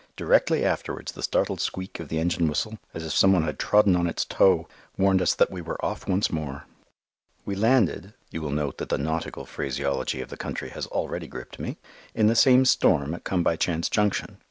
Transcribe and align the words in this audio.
Directly 0.15 0.65
afterwards 0.65 1.11
the 1.11 1.21
startled 1.21 1.61
squeak 1.61 1.99
of 1.99 2.07
the 2.09 2.17
engine 2.17 2.47
whistle, 2.47 2.79
as 2.91 3.05
if 3.05 3.13
some 3.13 3.33
one 3.33 3.43
had 3.43 3.59
trodden 3.59 3.95
on 3.95 4.07
its 4.07 4.25
toe, 4.25 4.67
warned 4.97 5.21
us 5.21 5.35
that 5.35 5.51
we 5.51 5.61
were 5.61 5.79
off 5.85 6.07
once 6.07 6.31
more. 6.31 6.65
We 7.45 7.53
landed 7.53 8.15
(you 8.31 8.41
will 8.41 8.49
note 8.49 8.79
that 8.79 8.89
the 8.89 8.97
nautical 8.97 9.45
phraseology 9.45 10.19
of 10.19 10.29
the 10.29 10.37
country 10.37 10.69
has 10.69 10.87
already 10.87 11.27
gripped 11.27 11.59
me) 11.59 11.77
in 12.15 12.25
the 12.25 12.33
same 12.35 12.65
storm 12.65 13.13
at 13.13 13.23
Come 13.25 13.43
by 13.43 13.55
Chance 13.57 13.89
Junction. 13.89 14.39